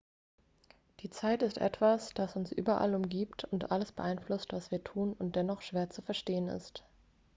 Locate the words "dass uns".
2.15-2.51